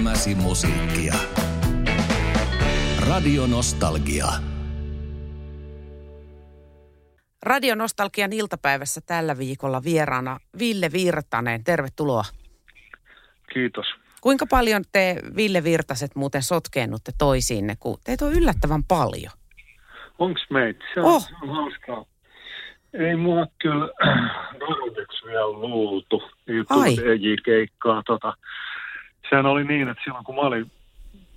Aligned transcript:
Elämäsi 0.00 0.34
musiikkia. 0.34 1.14
Radio 3.08 3.46
Nostalgia. 3.46 4.26
Radio 7.42 7.74
Nostalgian 7.74 8.32
iltapäivässä 8.32 9.00
tällä 9.06 9.38
viikolla 9.38 9.82
vieraana 9.84 10.38
Ville 10.58 10.92
Virtanen. 10.92 11.64
Tervetuloa. 11.64 12.24
Kiitos. 13.54 13.86
Kuinka 14.20 14.46
paljon 14.50 14.82
te 14.92 15.16
Ville 15.36 15.64
Virtaset 15.64 16.16
muuten 16.16 16.42
sotkeennutte 16.42 17.12
toisiinne, 17.18 17.76
kun 17.80 17.98
teitä 18.04 18.24
on 18.24 18.32
yllättävän 18.32 18.84
paljon? 18.84 19.32
Onks 20.18 20.42
meitä? 20.50 20.84
Se 20.94 21.00
on, 21.00 21.06
Oh. 21.06 21.22
se 21.28 21.34
on 21.42 21.48
hauskaa. 21.48 22.04
Ei 22.94 23.16
mua 23.16 23.46
kyllä 23.62 23.88
vielä 25.26 25.48
luultu. 25.52 26.22
Ei 26.48 26.56
Ai. 26.70 26.94
tullut 26.96 27.10
EJ-keikkaa. 27.10 28.02
Tota. 28.06 28.32
Sehän 29.30 29.46
oli 29.46 29.64
niin, 29.64 29.88
että 29.88 30.02
silloin 30.04 30.24
kun 30.24 30.34
mä 30.34 30.40
olin, 30.40 30.70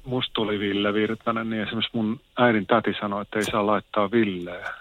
musta 0.06 0.34
tuli 0.34 0.60
Ville 0.60 0.94
Virtanen, 0.94 1.50
niin 1.50 1.64
esimerkiksi 1.64 1.98
mun 1.98 2.20
äidin 2.38 2.66
täti 2.66 2.94
sanoi, 3.02 3.22
että 3.22 3.40
ei 3.40 3.46
saa 3.46 3.66
laittaa 3.66 4.12
Villeä 4.12 4.74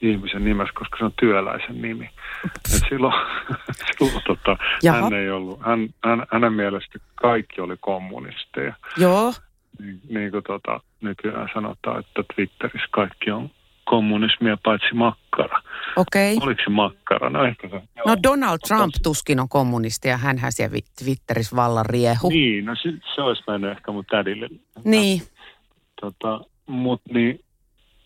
ihmisen 0.00 0.44
nimessä, 0.44 0.72
koska 0.74 0.98
se 0.98 1.04
on 1.04 1.12
työläisen 1.20 1.82
nimi. 1.82 2.10
Et 2.44 2.82
silloin 2.88 3.14
silloin 3.98 4.22
tota, 4.26 4.56
Jaha. 4.82 5.02
hän 5.02 5.12
ei 5.12 5.30
ollut, 5.30 5.60
hän, 5.60 5.88
hän, 6.04 6.26
hänen 6.32 6.52
mielestä 6.52 6.98
kaikki 7.14 7.60
oli 7.60 7.76
kommunisteja. 7.80 8.74
Joo. 8.96 9.34
Niin, 9.78 10.00
niin 10.08 10.30
kuin 10.30 10.44
tota, 10.46 10.80
nykyään 11.00 11.48
sanotaan, 11.54 12.00
että 12.00 12.34
Twitterissä 12.34 12.88
kaikki 12.90 13.30
on 13.30 13.50
kommunismia 13.90 14.58
paitsi 14.64 14.94
makkara. 14.94 15.62
Okei. 15.96 16.36
Okay. 16.36 16.46
Oliko 16.46 16.62
se 16.64 16.70
makkara? 16.70 17.30
No 17.30 17.44
ehkä 17.44 17.68
se. 17.68 17.74
joo. 17.74 18.06
No 18.06 18.16
Donald 18.22 18.58
Trump 18.68 18.94
tuskin 19.02 19.40
on 19.40 19.48
kommunisti 19.48 20.08
ja 20.08 20.16
hänhän 20.16 20.52
siellä 20.52 20.78
Twitterissä 21.04 21.56
vallan 21.56 21.86
riehu. 21.86 22.28
Niin, 22.28 22.64
no 22.64 22.74
se, 22.82 22.92
se 23.14 23.22
olisi 23.22 23.42
mennyt 23.46 23.70
ehkä 23.70 23.92
mun 23.92 24.04
tädille. 24.10 24.48
Niin. 24.84 25.22
Tota, 26.00 26.40
Mut 26.68 27.02
niin, 27.12 27.40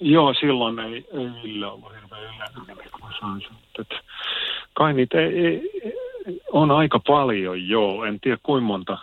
joo, 0.00 0.34
silloin 0.34 0.78
ei, 0.78 0.94
ei 0.94 1.42
Ville 1.42 1.66
ollut 1.66 1.92
hirveän 1.94 2.22
yleinen, 2.22 2.90
kun 2.90 3.00
mä 3.08 3.14
sain 3.20 3.40
sen. 3.40 3.86
Kai 4.74 4.94
niitä 4.94 5.20
ei, 5.20 5.38
ei, 5.38 6.00
on 6.52 6.70
aika 6.70 7.00
paljon, 7.06 7.68
joo. 7.68 8.04
En 8.04 8.20
tiedä 8.20 8.38
kuinka 8.42 8.66
monta 8.66 8.98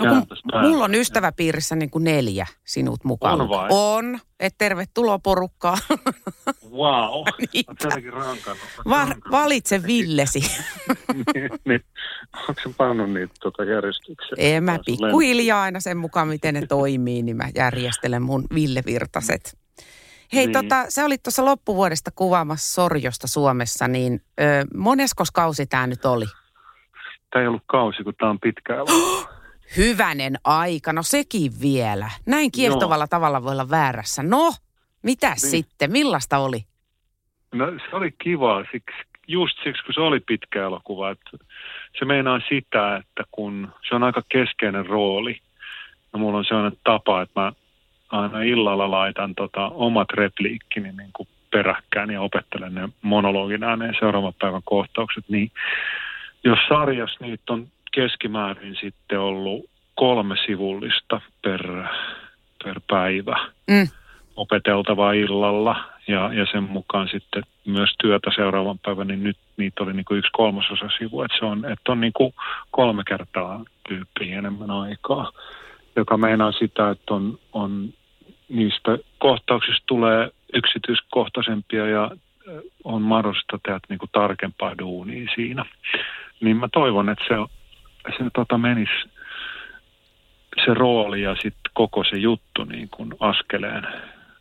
No 0.00 0.06
kun 0.06 0.26
mulla 0.62 0.84
on 0.84 0.94
ystäväpiirissä 0.94 1.76
niin 1.76 1.90
kuin 1.90 2.04
neljä 2.04 2.46
sinut 2.64 3.04
mukaan. 3.04 3.40
On 3.40 3.48
vai? 3.48 3.66
On. 3.70 4.18
Et 4.40 4.54
tervetuloa 4.58 5.18
porukkaan. 5.18 5.78
Wow, 6.72 7.24
rankannut. 8.12 8.58
Va- 8.88 9.16
valitse 9.30 9.82
Villesi. 9.86 10.40
niin, 11.34 11.50
niin. 11.64 11.84
Onko 12.48 12.60
se 12.62 12.74
pannut 12.76 13.10
niitä 13.12 13.34
tota 13.40 13.64
järjestykseen? 13.64 14.36
En 14.56 14.64
mä 14.64 14.78
pikkuhiljaa 14.86 15.62
aina 15.62 15.80
sen 15.80 15.96
mukaan, 15.96 16.28
miten 16.28 16.54
ne 16.54 16.66
toimii, 16.66 17.22
niin 17.22 17.36
mä 17.36 17.48
järjestelen 17.54 18.22
mun 18.22 18.44
Ville 18.54 18.82
Virtaset. 18.86 19.58
Hei, 20.32 20.46
Niin. 20.46 20.52
tota, 20.52 20.84
sä 20.88 21.04
olit 21.04 21.22
tuossa 21.22 21.44
loppuvuodesta 21.44 22.10
kuvaamassa 22.10 22.74
Sorjosta 22.74 23.26
Suomessa, 23.26 23.88
niin 23.88 24.20
ö, 24.40 24.44
moneskos 24.76 25.30
kausi 25.30 25.66
tämä 25.66 25.86
nyt 25.86 26.04
oli? 26.04 26.24
Tämä 27.30 27.42
ei 27.42 27.48
ollut 27.48 27.62
kausi, 27.66 28.02
kun 28.04 28.14
tämä 28.18 28.30
on 28.30 28.40
pitkä 28.40 28.74
elokuva. 28.74 29.28
Hyvänen 29.76 30.34
aika, 30.44 30.92
no 30.92 31.02
sekin 31.02 31.52
vielä. 31.62 32.10
Näin 32.26 32.52
kiehtovalla 32.52 33.06
tavalla 33.06 33.42
voi 33.42 33.52
olla 33.52 33.70
väärässä. 33.70 34.22
No, 34.22 34.52
mitä 35.02 35.28
niin. 35.28 35.38
sitten, 35.38 35.92
millaista 35.92 36.38
oli? 36.38 36.64
No 37.54 37.66
se 37.90 37.96
oli 37.96 38.14
kiva, 38.18 38.64
siksi, 38.72 38.96
just 39.28 39.58
siksi 39.64 39.84
kun 39.84 39.94
se 39.94 40.00
oli 40.00 40.20
pitkä 40.20 40.62
elokuva. 40.62 41.10
Että 41.10 41.30
se 41.98 42.04
meinaa 42.04 42.40
sitä, 42.48 42.96
että 42.96 43.24
kun 43.30 43.72
se 43.88 43.94
on 43.94 44.02
aika 44.02 44.22
keskeinen 44.28 44.86
rooli. 44.86 45.40
Ja 46.12 46.18
mulla 46.18 46.38
on 46.38 46.44
sellainen 46.44 46.78
tapa, 46.84 47.22
että 47.22 47.40
mä 47.40 47.52
aina 48.10 48.42
illalla 48.42 48.90
laitan 48.90 49.34
tota, 49.34 49.68
omat 49.68 50.10
repliikkini 50.10 50.92
niin 50.92 51.10
kuin 51.12 51.28
peräkkäin 51.50 52.10
ja 52.10 52.20
opettelen 52.22 52.74
ne 52.74 52.88
monologin 53.02 53.64
ääneen 53.64 53.94
seuraavan 53.98 54.34
päivän 54.40 54.62
kohtaukset. 54.64 55.24
Niin 55.28 55.50
jos 56.44 56.58
sarjassa 56.68 57.24
niitä 57.24 57.52
on 57.52 57.68
keskimäärin 57.92 58.76
sitten 58.80 59.20
ollut 59.20 59.71
kolme 60.02 60.36
sivullista 60.46 61.20
per, 61.42 61.84
per 62.64 62.80
päivä 62.90 63.36
Mm. 63.70 63.88
opeteltavaa 64.36 65.12
illalla 65.12 65.84
ja, 66.08 66.32
ja 66.32 66.46
sen 66.52 66.62
mukaan 66.62 67.08
sitten 67.08 67.42
myös 67.66 67.90
työtä 68.00 68.30
seuraavan 68.34 68.78
päivän, 68.78 69.06
niin 69.06 69.22
nyt 69.22 69.36
niitä 69.56 69.82
oli 69.82 69.92
niin 69.92 70.04
kuin 70.04 70.18
yksi 70.18 70.30
kolmasosa 70.32 70.88
sivu, 70.98 71.22
että 71.22 71.38
se 71.38 71.44
on, 71.44 71.64
että 71.64 71.92
on 71.92 72.00
niin 72.00 72.12
kuin 72.12 72.34
kolme 72.70 73.02
kertaa 73.08 73.64
tyyppiä 73.88 74.38
enemmän 74.38 74.70
aikaa, 74.70 75.32
joka 75.96 76.16
meinaa 76.16 76.52
sitä, 76.52 76.90
että 76.90 77.14
on, 77.14 77.38
on 77.52 77.94
niistä 78.48 78.98
kohtauksista 79.18 79.82
tulee 79.86 80.30
yksityiskohtaisempia 80.54 81.86
ja 81.86 82.10
on 82.84 83.02
mahdollista 83.02 83.58
tehdä 83.62 83.80
niin 83.88 83.98
kuin 83.98 84.10
tarkempaa 84.12 84.78
duunia 84.78 85.28
siinä. 85.34 85.64
Niin 86.40 86.56
mä 86.56 86.68
toivon, 86.72 87.08
että 87.08 87.24
se, 87.28 87.34
se 88.18 88.30
tota 88.34 88.58
menisi 88.58 89.11
se 90.64 90.74
rooli 90.74 91.22
ja 91.22 91.34
sitten 91.34 91.72
koko 91.74 92.04
se 92.04 92.16
juttu 92.16 92.64
niin 92.64 92.88
kuin 92.88 93.14
askeleen 93.20 93.86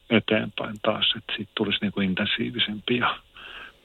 eteenpäin 0.10 0.76
taas, 0.82 1.14
että 1.18 1.34
siitä 1.36 1.52
tulisi 1.56 1.78
niin 1.82 1.92
kuin 1.92 2.10
intensiivisempi 2.10 2.98
ja 2.98 3.16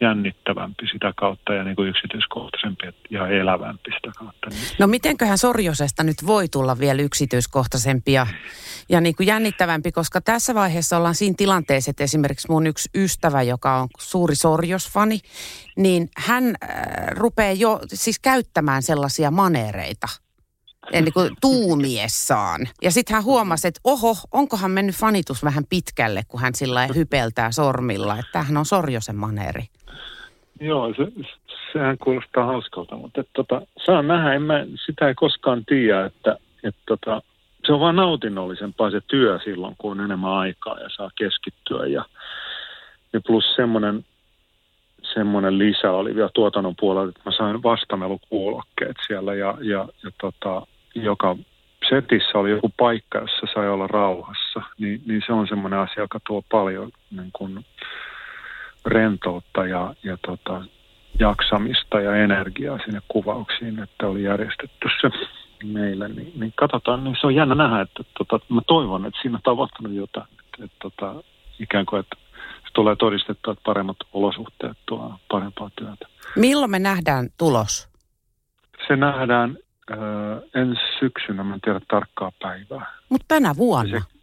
jännittävämpi 0.01 0.87
sitä 0.93 1.13
kautta 1.17 1.55
ja 1.55 1.65
niin 1.65 1.77
kuin 1.77 1.89
yksityiskohtaisempi 1.89 2.87
ja 3.11 3.29
elävämpi 3.29 3.91
sitä 3.95 4.11
kautta. 4.19 4.49
No 4.79 4.87
mitenköhän 4.87 5.39
Sorjosesta 5.39 6.03
nyt 6.03 6.17
voi 6.27 6.49
tulla 6.49 6.79
vielä 6.79 7.03
yksityiskohtaisempi 7.03 8.13
ja, 8.13 8.27
ja 8.89 9.01
niin 9.01 9.17
kuin 9.17 9.27
jännittävämpi, 9.27 9.93
koska 9.93 10.21
tässä 10.21 10.55
vaiheessa 10.55 10.97
ollaan 10.97 11.15
siinä 11.15 11.35
tilanteessa, 11.39 11.91
että 11.91 12.05
esimerkiksi 12.05 12.51
mun 12.51 12.67
yksi 12.67 12.89
ystävä, 12.95 13.43
joka 13.43 13.77
on 13.81 13.89
suuri 13.99 14.35
Sorjos-fani, 14.35 15.21
niin 15.77 16.09
hän 16.17 16.45
äh, 16.45 16.79
rupeaa 17.11 17.53
jo 17.53 17.81
siis 17.89 18.19
käyttämään 18.19 18.83
sellaisia 18.83 19.31
manereita. 19.31 20.26
Eli 20.93 21.11
kuin 21.11 21.31
tuumiessaan. 21.41 22.61
Ja 22.83 22.91
sitten 22.91 23.15
hän 23.15 23.25
huomasi, 23.25 23.69
että 23.69 23.81
oho, 23.85 24.15
onkohan 24.33 24.71
mennyt 24.71 24.95
fanitus 24.95 25.45
vähän 25.45 25.65
pitkälle, 25.71 26.23
kun 26.29 26.41
hän 26.41 26.55
sillä 26.55 26.89
hypeltää 26.95 27.53
sormilla. 27.53 28.19
Että 28.19 28.33
tämähän 28.33 28.57
on 28.57 28.67
Sorjosen 28.67 29.17
maneeri. 29.17 29.63
Joo, 30.61 30.95
se, 30.95 31.13
sehän 31.73 31.99
kuulostaa 31.99 32.45
hauskalta, 32.47 32.97
mutta 32.97 33.21
et, 33.21 33.29
tota, 33.33 33.63
saa 33.87 34.03
nähdä, 34.03 34.35
en 34.35 34.43
mä, 34.43 34.67
sitä 34.87 35.09
ei 35.09 35.15
koskaan 35.15 35.65
tiedä, 35.65 36.05
että 36.05 36.37
et, 36.65 36.77
tota, 36.87 37.23
se 37.67 37.73
on 37.73 37.81
vaan 37.81 37.97
nautinnollisempaa 37.97 38.91
se 38.91 39.01
työ 39.07 39.39
silloin, 39.45 39.75
kun 39.79 39.91
on 39.91 40.05
enemmän 40.05 40.31
aikaa 40.31 40.81
ja 40.81 40.89
saa 40.97 41.11
keskittyä. 41.19 41.87
Ja, 41.87 42.05
ja 43.13 43.21
plus 43.27 43.45
semmoinen, 43.57 44.05
semmoinen 45.15 45.59
lisä 45.59 45.93
oli 45.93 46.15
vielä 46.15 46.31
tuotannon 46.35 46.75
puolella, 46.81 47.09
että 47.09 47.21
mä 47.25 47.33
sain 47.37 47.63
vastamelukuulokkeet 47.63 48.97
siellä 49.07 49.35
ja, 49.35 49.55
ja, 49.61 49.89
ja 50.05 50.11
tota, 50.21 50.67
joka 51.05 51.37
setissä 51.89 52.39
oli 52.39 52.51
joku 52.51 52.73
paikka, 52.77 53.19
jossa 53.19 53.47
sai 53.55 53.69
olla 53.69 53.87
rauhassa, 53.87 54.63
niin, 54.79 55.03
niin 55.07 55.23
se 55.27 55.33
on 55.33 55.49
semmoinen 55.49 55.79
asia, 55.79 56.03
joka 56.03 56.21
tuo 56.27 56.43
paljon 56.51 56.91
niin 57.11 57.31
kuin, 57.33 57.65
rentoutta 58.87 59.67
ja, 59.67 59.95
ja 60.03 60.19
tota, 60.27 60.65
jaksamista 61.19 62.01
ja 62.01 62.17
energiaa 62.17 62.79
sinne 62.85 63.01
kuvauksiin, 63.09 63.79
että 63.83 64.07
oli 64.07 64.23
järjestetty 64.23 64.89
se 65.01 65.11
meille. 65.65 66.09
Niin, 66.09 66.33
niin 66.41 66.53
katsotaan, 66.57 67.05
niin 67.05 67.17
se 67.21 67.27
on 67.27 67.35
jännä 67.35 67.55
nähdä, 67.55 67.81
että 67.81 68.05
tota, 68.19 68.47
mä 68.49 68.61
toivon, 68.67 69.07
että 69.07 69.21
siinä 69.23 69.37
on 69.37 69.43
tapahtunut 69.43 69.93
jotain. 69.93 70.27
Että, 70.33 70.65
että, 70.65 70.77
tota, 70.83 71.15
ikään 71.59 71.87
kuin, 71.87 72.01
että 72.01 72.17
se 72.41 72.73
tulee 72.75 72.97
todistettua, 72.97 73.53
että 73.53 73.63
paremmat 73.65 73.97
olosuhteet 74.13 74.77
tuo 74.87 75.15
parempaa 75.31 75.71
työtä. 75.77 76.07
Milloin 76.37 76.71
me 76.71 76.79
nähdään 76.79 77.29
tulos? 77.39 77.89
Se 78.89 78.97
nähdään 78.97 79.59
äh, 79.91 79.99
ensi 80.55 80.81
syksynä, 80.99 81.45
mä 81.45 81.55
en 81.55 81.61
tiedä 81.61 81.81
tarkkaa 81.89 82.33
päivää. 82.43 82.87
Mutta 83.09 83.25
tänä 83.29 83.57
vuonna. 83.57 84.01
Se- 84.01 84.17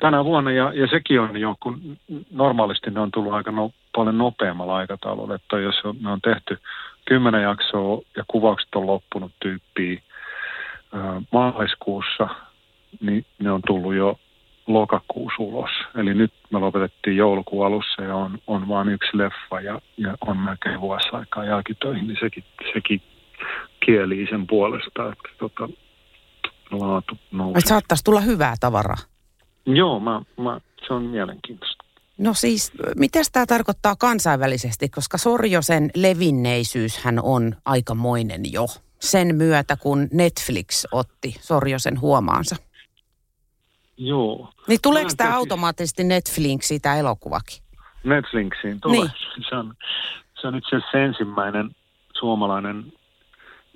tänä 0.00 0.24
vuonna, 0.24 0.50
ja, 0.50 0.72
ja 0.74 0.86
sekin 0.86 1.20
on 1.20 1.36
jo, 1.36 1.54
kun 1.62 1.98
normaalisti 2.30 2.90
ne 2.90 3.00
on 3.00 3.10
tullut 3.10 3.32
aika 3.32 3.50
no, 3.50 3.70
paljon 3.96 4.18
nopeammalla 4.18 4.76
aikataululla, 4.76 5.34
että 5.34 5.58
jos 5.58 5.74
on, 5.84 5.96
ne 6.00 6.10
on 6.10 6.20
tehty 6.20 6.58
kymmenen 7.04 7.42
jaksoa 7.42 8.02
ja 8.16 8.24
kuvaukset 8.28 8.74
on 8.74 8.86
loppunut 8.86 9.32
tyyppiä 9.42 10.02
ää, 10.92 11.22
maaliskuussa, 11.32 12.28
niin 13.00 13.26
ne 13.38 13.50
on 13.52 13.60
tullut 13.66 13.94
jo 13.94 14.18
lokakuussa 14.66 15.42
ulos. 15.42 15.70
Eli 15.96 16.14
nyt 16.14 16.32
me 16.50 16.58
lopetettiin 16.58 17.16
joulukuun 17.16 17.66
alussa 17.66 18.02
ja 18.02 18.16
on, 18.16 18.38
on 18.46 18.68
vain 18.68 18.88
yksi 18.88 19.18
leffa 19.18 19.60
ja, 19.60 19.80
ja 19.96 20.16
on 20.20 20.36
melkein 20.36 20.80
vuosi 20.80 21.08
aikaa 21.12 21.44
jälkitöihin, 21.44 22.06
niin 22.06 22.18
sekin, 22.20 22.44
sekin 22.72 23.02
kielii 23.86 24.26
sen 24.30 24.46
puolesta, 24.46 25.12
että 25.12 25.28
tota, 25.38 25.68
laatu 26.70 27.18
nousee. 27.32 27.58
Että 27.58 27.68
saattaisi 27.68 28.04
tulla 28.04 28.20
hyvää 28.20 28.54
tavaraa. 28.60 28.98
Joo, 29.66 30.00
mä, 30.00 30.22
mä, 30.36 30.60
se 30.86 30.94
on 30.94 31.02
mielenkiintoista. 31.02 31.84
No 32.18 32.34
siis, 32.34 32.72
mitä 32.96 33.18
tämä 33.32 33.46
tarkoittaa 33.46 33.96
kansainvälisesti, 33.96 34.88
koska 34.88 35.18
Sorjosen 35.18 35.90
levinneisyyshän 35.94 37.18
on 37.22 37.54
aikamoinen 37.64 38.52
jo. 38.52 38.66
sen 39.00 39.34
myötä, 39.34 39.76
kun 39.76 40.08
Netflix 40.12 40.84
otti 40.92 41.36
Sorjosen 41.40 42.00
huomaansa. 42.00 42.56
Joo. 43.96 44.52
Niin 44.68 44.80
tuleeko 44.82 45.10
tämä 45.16 45.36
automaattisesti 45.36 46.04
Netflixiin 46.04 46.80
tämä 46.80 46.96
elokuvakin? 46.96 47.62
Netflixiin 48.04 48.80
tulee. 48.80 48.98
Niin. 48.98 49.10
Se, 49.48 49.56
on, 49.56 49.74
se 50.40 50.46
on 50.46 50.56
itse 50.56 50.76
asiassa 50.76 50.98
ensimmäinen 50.98 51.70
suomalainen 52.20 52.92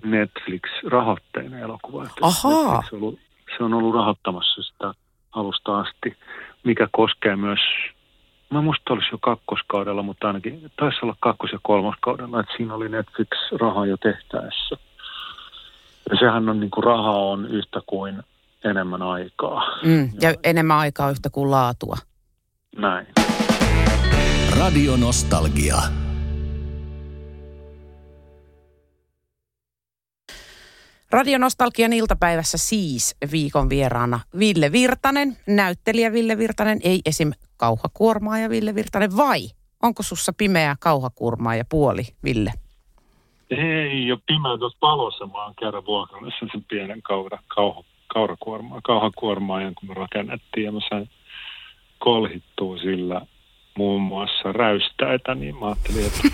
Netflix-rahoitteinen 0.04 1.60
elokuva. 1.60 2.06
Ahaa. 2.20 2.74
Netflix 2.74 2.92
on 2.92 2.98
ollut, 2.98 3.18
se 3.56 3.64
on 3.64 3.74
ollut 3.74 3.94
rahoittamassa 3.94 4.62
sitä 4.62 4.94
alusta 5.32 5.78
asti, 5.78 6.16
mikä 6.64 6.88
koskee 6.92 7.36
myös, 7.36 7.60
mä 8.50 8.60
musta 8.60 8.92
olisi 8.92 9.08
jo 9.12 9.18
kakkoskaudella, 9.18 10.02
mutta 10.02 10.26
ainakin 10.26 10.72
taisi 10.76 10.98
olla 11.02 11.16
kakkos- 11.20 11.52
ja 11.52 11.58
kolmoskaudella, 11.62 12.40
että 12.40 12.52
siinä 12.56 12.74
oli 12.74 12.88
Netflix-raha 12.88 13.86
jo 13.86 13.96
tehtäessä. 13.96 14.76
Ja 16.10 16.16
sehän 16.18 16.48
on 16.48 16.60
niin 16.60 16.70
kuin 16.70 16.84
raha 16.84 17.10
on 17.10 17.46
yhtä 17.46 17.80
kuin 17.86 18.22
enemmän 18.64 19.02
aikaa. 19.02 19.62
Mm, 19.84 20.10
ja 20.20 20.34
enemmän 20.44 20.76
aikaa 20.76 21.10
yhtä 21.10 21.30
kuin 21.30 21.50
laatua. 21.50 21.96
Näin. 22.76 23.06
Radio 24.58 24.96
Nostalgia. 24.96 26.03
Radionostalgian 31.14 31.92
iltapäivässä 31.92 32.58
siis 32.58 33.16
viikon 33.32 33.68
vieraana 33.70 34.20
Ville 34.38 34.72
Virtanen, 34.72 35.36
näyttelijä 35.46 36.12
Ville 36.12 36.38
Virtanen, 36.38 36.80
ei 36.84 37.00
esim. 37.06 37.32
kauhakuormaaja 37.56 38.50
Ville 38.50 38.74
Virtanen, 38.74 39.16
vai 39.16 39.40
onko 39.82 40.02
sussa 40.02 40.32
pimeä 40.32 40.76
kauhakuormaaja 40.80 41.64
puoli, 41.68 42.02
Ville? 42.24 42.52
Ei 43.50 44.12
ole 44.12 44.20
pimeä 44.26 44.58
tuossa 44.58 44.78
palossa, 44.80 45.26
mä 45.26 45.44
oon 45.44 45.54
kerran 45.60 45.86
vuokrannassa 45.86 46.46
sen 46.52 46.64
pienen 46.68 47.02
kaura, 47.02 47.38
kauha, 47.48 47.84
kaurakuormaa, 48.06 48.80
kauhakuormaajan, 48.84 49.74
kun 49.74 49.88
me 49.88 49.94
rakennettiin 49.94 50.64
ja 50.64 50.72
mä 50.72 50.80
sain 50.88 51.10
kolhittua 51.98 52.78
sillä 52.78 53.20
muun 53.78 54.02
muassa 54.02 54.52
räystäitä, 54.52 55.34
niin 55.34 55.58
mä 55.58 55.66
ajattelin, 55.66 56.06
että 56.06 56.28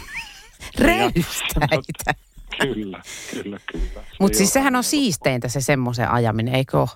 Räystäitä. 0.87 2.30
Kyllä, 2.75 3.03
kyllä, 3.33 3.59
kyllä. 3.73 3.85
Se 3.95 4.17
Mutta 4.21 4.37
siis 4.39 4.49
on 4.49 4.53
sehän 4.53 4.77
on 4.77 4.85
siisteintä 4.85 5.49
se 5.49 5.61
semmoisen 5.61 6.11
ajaminen, 6.11 6.55
eikö 6.55 6.79
ole? 6.81 6.89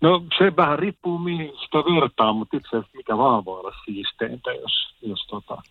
No 0.00 0.24
se 0.38 0.56
vähän 0.56 0.78
riippuu 0.78 1.18
mihin 1.18 1.52
sitä 1.64 1.78
vertaa, 1.78 2.32
mutta 2.32 2.56
itse 2.56 2.68
asiassa 2.68 2.96
mikä 2.96 3.18
vaan 3.18 3.44
voi 3.44 3.60
olla 3.60 3.72
siisteintä, 3.84 4.50
jos, 4.52 4.72
jos 5.02 5.26
tota, 5.26 5.62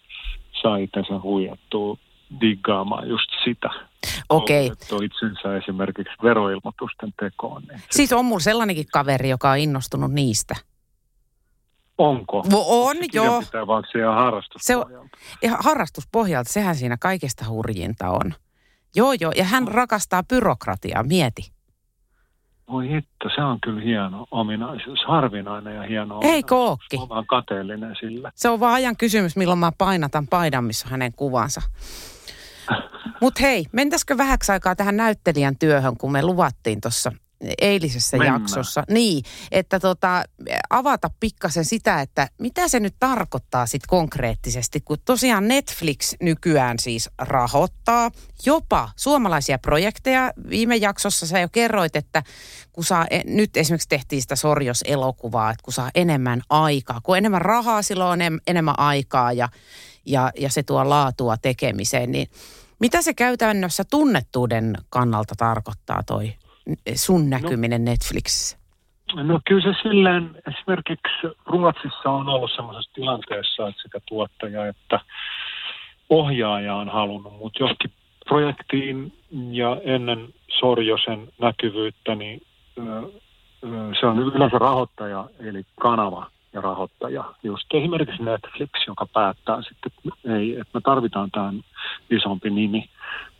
saa 0.62 0.78
itsensä 0.78 1.20
huijattua 1.24 1.98
diggaamaan 2.42 3.10
just 3.10 3.30
sitä. 3.44 3.70
Okei. 4.30 4.62
Koulutettua 4.70 5.00
itsensä 5.04 5.58
esimerkiksi 5.58 6.14
veroilmoitusten 6.24 7.14
tekoon. 7.20 7.62
Niin 7.70 7.80
se- 7.80 7.86
Siis 7.90 8.14
on 8.14 8.26
mulla 8.26 8.40
sellainenkin 8.40 8.86
kaveri, 8.94 9.30
joka 9.30 9.52
on 9.52 9.58
innostunut 9.58 10.12
niistä. 10.12 10.56
Onko? 11.98 12.42
Vo- 12.50 12.66
On, 12.68 12.96
Se 12.98 13.06
joo. 13.14 13.40
Pitää 13.40 13.68
vaan 13.68 13.84
se 13.92 14.00
ihan 14.00 14.16
harrastuspohjalta. 14.16 15.18
Ja 15.44 15.58
harrastuspohjalta, 15.60 16.52
sehän 16.54 16.76
siinä 16.76 16.98
kaikesta 16.98 17.46
hurjinta 17.50 18.10
on. 18.10 18.34
Joo, 18.96 19.14
joo, 19.20 19.32
ja 19.36 19.44
hän 19.44 19.68
rakastaa 19.68 20.24
byrokratiaa, 20.24 21.04
mieti. 21.04 21.52
Voi 22.72 22.90
hitto, 22.90 23.30
se 23.36 23.42
on 23.42 23.62
kyllä 23.62 23.82
hieno 23.82 24.26
ominaisuus. 24.32 25.00
Harvinainen 25.08 25.76
ja 25.76 25.84
hieno 25.84 26.18
ominaisuus. 26.18 26.52
ookin? 26.52 27.00
Olen 27.00 27.10
vaan 27.10 27.26
kateellinen 27.28 27.96
sillä. 28.00 28.32
Se 28.36 28.50
on 28.50 28.60
vaan 28.60 28.74
ajan 28.74 28.98
kysymys, 28.98 29.36
milloin 29.36 29.60
mä 29.60 29.72
painatan 29.78 30.28
paidan, 30.28 30.64
missä 30.64 30.88
hänen 30.90 31.14
kuvansa. 31.14 31.62
Mutta 33.22 33.42
hei, 33.42 33.66
mentäisikö 33.72 34.18
vähäksi 34.18 34.52
aikaa 34.52 34.76
tähän 34.76 34.98
näyttelijän 34.98 35.58
työhön, 35.58 35.98
kun 35.98 36.12
me 36.12 36.22
luvattiin 36.22 36.82
tuossa 36.82 37.12
eilisessä 37.62 38.18
Mennään. 38.18 38.42
jaksossa. 38.42 38.84
Niin, 38.90 39.24
että 39.52 39.80
tota, 39.80 40.24
avata 40.70 41.10
pikkasen 41.20 41.66
sitä, 41.66 42.02
että 42.02 42.30
mitä 42.38 42.68
se 42.68 42.80
nyt 42.80 42.96
tarkoittaa 43.00 43.66
sitten 43.66 43.90
konkreettisesti, 43.90 44.82
kun 44.82 44.98
tosiaan 45.06 45.48
Netflix 45.48 46.14
nykyään 46.22 46.80
siis 46.80 47.10
rahoittaa 47.18 48.12
jopa 48.46 48.90
suomalaisia 48.96 49.60
projekteja. 49.60 50.34
Viime 50.50 50.76
jaksossa 50.76 51.28
sä 51.28 51.40
jo 51.40 51.50
kerroit, 51.52 51.96
että 51.96 52.24
kun 52.74 52.84
saa, 52.84 53.06
e- 53.10 53.22
nyt 53.26 53.58
esimerkiksi 53.58 53.90
tehtiin 53.90 54.22
sitä 54.22 54.36
Sorjos-elokuvaa, 54.36 55.52
että 55.52 55.64
kun 55.64 55.74
saa 55.74 55.92
enemmän 55.96 56.42
aikaa, 56.50 57.02
kun 57.04 57.14
on 57.14 57.18
enemmän 57.18 57.42
rahaa, 57.42 57.82
silloin 57.82 58.22
on 58.22 58.28
em- 58.34 58.42
enemmän 58.48 58.80
aikaa 58.80 59.34
ja, 59.34 59.50
ja, 60.06 60.32
ja 60.40 60.50
se 60.50 60.64
tuo 60.64 60.90
laatua 60.90 61.38
tekemiseen, 61.38 62.12
niin 62.12 62.28
mitä 62.80 63.02
se 63.02 63.14
käytännössä 63.14 63.84
tunnettuuden 63.84 64.78
kannalta 64.90 65.36
tarkoittaa 65.38 66.04
toi 66.04 66.34
sun 66.96 67.30
näkyminen 67.30 67.86
Netflixissä? 67.86 68.60
No 69.16 69.40
kyllä 69.48 69.62
se 69.62 69.80
silleen, 69.84 70.42
esimerkiksi 70.48 71.28
Ruotsissa 71.46 72.10
on 72.10 72.30
ollut 72.30 72.52
semmoisessa 72.56 72.94
tilanteessa, 72.94 73.68
että 73.68 73.82
sekä 73.82 74.00
tuottaja 74.06 74.68
että 74.68 75.00
ohjaaja 76.10 76.76
on 76.76 76.90
halunnut, 76.90 77.34
mutta 77.38 77.60
johonkin 77.60 77.92
projektiin 78.28 79.14
ja 79.52 79.78
ennen 79.84 80.34
Sorjosen 80.60 81.28
näkyvyyttä, 81.42 82.16
niin 82.16 82.42
se 84.00 84.06
on 84.06 84.20
yleensä 84.20 84.58
rahoittaja, 84.58 85.30
eli 85.40 85.64
kanava 85.80 86.32
ja 86.54 86.62
rahoittaja. 86.62 87.24
Just 87.44 87.74
esimerkiksi 87.74 88.24
Netflix, 88.24 88.70
joka 88.88 89.06
päättää 89.14 89.62
sitten, 89.62 89.92
että 90.06 90.36
ei, 90.36 90.52
että 90.52 90.72
me 90.74 90.82
tarvitaan 90.82 91.32
tämän 91.32 91.62
isompi 92.12 92.50
nimi. 92.50 92.90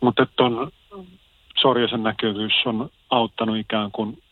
Mutta 0.00 0.22
että 0.22 0.42
on 0.42 0.72
Sorjosen 1.62 2.02
näkyvyys 2.02 2.52
on 2.66 2.90
auttanut 3.10 3.56
ikään 3.56 3.90
kuin, 3.92 4.22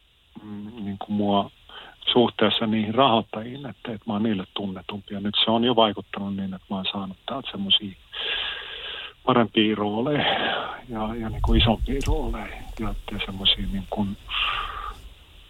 mm, 0.42 0.84
niin 0.84 0.98
kuin 0.98 1.12
mua 1.12 1.50
suhteessa 2.12 2.66
niihin 2.66 2.94
rahoittajiin, 2.94 3.66
että, 3.66 3.92
että 3.92 4.04
mä 4.06 4.12
oon 4.12 4.22
niille 4.22 4.44
tunnetumpi. 4.54 5.14
Ja 5.14 5.20
nyt 5.20 5.34
se 5.44 5.50
on 5.50 5.64
jo 5.64 5.76
vaikuttanut 5.76 6.36
niin, 6.36 6.54
että 6.54 6.66
mä 6.70 6.76
oon 6.76 6.86
saanut 6.92 7.16
täältä 7.26 7.50
semmoisia 7.50 7.92
parempia 9.26 9.76
rooleja 9.76 10.25
ja, 10.88 11.14
ja 11.14 11.28
niin 11.28 11.42
kuin 11.42 11.60
isompia 11.60 12.00
rooleja 12.06 12.46
ja, 12.80 12.94
ja 13.12 13.19
semmoisia 13.26 13.66
niin 13.72 13.86
kuin, 13.90 14.16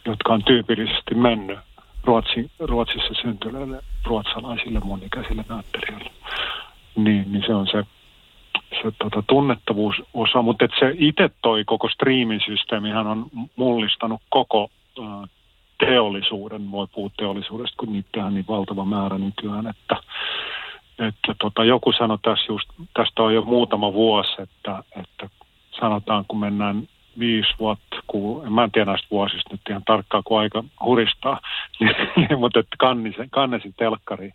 jotka 0.07 0.33
on 0.33 0.45
tyypillisesti 0.45 1.15
mennyt 1.15 1.59
Ruotsi, 2.05 2.51
Ruotsissa 2.59 3.15
syntyneille 3.23 3.81
ruotsalaisille 4.05 4.81
monikäisille 4.81 5.45
näyttelijöille. 5.49 6.11
Niin, 6.97 7.33
niin 7.33 7.45
se 7.47 7.55
on 7.55 7.67
se, 7.67 7.85
se 8.71 8.93
tota, 8.99 9.23
tunnettavuusosa, 9.27 10.43
mutta 10.43 10.65
et 10.65 10.71
se 10.79 10.95
itse 10.99 11.31
toi 11.43 11.65
koko 11.65 11.89
striimin-systeemihän 11.89 13.07
on 13.07 13.27
mullistanut 13.57 14.21
koko 14.29 14.71
äh, 14.99 15.29
teollisuuden, 15.79 16.71
voi 16.71 16.87
puhua 16.95 17.11
teollisuudesta, 17.17 17.77
kun 17.77 17.93
niitä 17.93 18.25
on 18.25 18.35
niin 18.35 18.45
valtava 18.49 18.85
määrä 18.85 19.19
nykyään, 19.19 19.67
että, 19.67 19.97
että 20.99 21.35
tota, 21.41 21.65
joku 21.65 21.93
sanoi 21.93 22.19
tässä 22.23 22.53
just, 22.53 22.69
tästä 22.95 23.23
on 23.23 23.35
jo 23.35 23.43
muutama 23.43 23.93
vuosi, 23.93 24.43
että, 24.43 24.83
että 24.97 25.29
sanotaan 25.81 26.25
kun 26.29 26.41
mennään 26.41 26.89
viisi 27.19 27.55
vuotta, 27.59 27.97
kun, 28.07 28.53
mä 28.53 28.65
en 28.65 28.71
tiedä 28.71 28.91
näistä 28.91 29.09
vuosista 29.11 29.51
nyt 29.51 29.61
ihan 29.71 29.83
tarkkaan, 29.87 30.25
kun 30.25 30.41
aika 30.41 30.65
huristaa, 30.81 31.41
mutta 32.41 32.61
että 32.61 32.77
Kannisen, 32.79 33.31
Kannesin 33.31 33.75
telkkari 33.77 34.33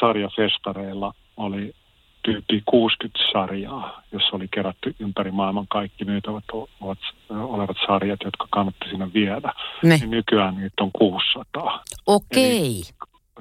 sarjafestareilla 0.00 1.14
oli 1.36 1.72
tyyppi 2.22 2.62
60 2.66 3.18
sarjaa, 3.32 4.02
jossa 4.12 4.36
oli 4.36 4.48
kerätty 4.48 4.94
ympäri 4.98 5.30
maailman 5.30 5.68
kaikki 5.68 6.04
myytävät 6.04 6.44
olevat, 6.52 6.98
olevat 7.30 7.76
sarjat, 7.86 8.20
jotka 8.24 8.46
kannatti 8.50 8.88
sinne 8.90 9.10
viedä. 9.14 9.52
Ne. 9.82 9.96
Niin 9.96 10.10
nykyään 10.10 10.56
niitä 10.56 10.82
on 10.82 10.92
600. 10.92 11.82
Okei. 12.06 12.82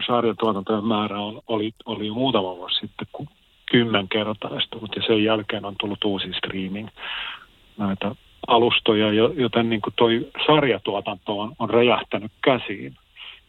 Sarjatuotantojen 0.08 0.86
määrä 0.86 1.20
on, 1.20 1.42
oli, 1.48 1.72
oli 1.86 2.08
jo 2.08 2.14
muutama 2.14 2.56
vuosi 2.56 2.80
sitten 2.80 3.28
kymmenkertaistunut 3.72 4.96
ja 4.96 5.02
sen 5.08 5.24
jälkeen 5.24 5.66
on 5.66 5.76
tullut 5.80 6.04
uusi 6.04 6.34
streaming 6.34 6.88
näitä 7.78 8.16
alustoja, 8.48 9.14
jo- 9.14 9.34
joten 9.36 9.70
niin 9.70 9.82
kuin 9.82 9.94
toi 9.98 10.32
sarjatuotanto 10.46 11.40
on, 11.40 11.56
on 11.60 11.70
räjähtänyt 11.70 12.32
käsiin. 12.42 12.96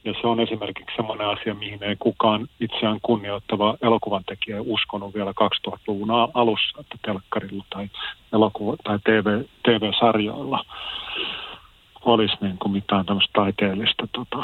Ja 0.04 0.14
se 0.20 0.26
on 0.26 0.40
esimerkiksi 0.40 0.96
sellainen 0.96 1.26
asia, 1.26 1.54
mihin 1.54 1.82
ei 1.82 1.96
kukaan 1.96 2.48
itseään 2.60 2.98
kunnioittava 3.02 3.76
elokuvan 3.82 4.24
tekijä 4.24 4.60
uskonut 4.60 5.14
vielä 5.14 5.30
2000-luvun 5.30 6.10
a- 6.10 6.28
alussa, 6.34 6.80
että 6.80 6.98
telkkarilla 7.04 7.64
tai, 7.70 7.88
elokuva- 8.32 8.76
tai 8.84 8.98
TV, 8.98 9.44
TV-sarjoilla 9.62 10.64
olisi 12.04 12.36
niin 12.40 12.58
kuin 12.58 12.72
mitään 12.72 13.06
tämmöistä 13.06 13.32
taiteellista 13.32 14.08
tota, 14.12 14.36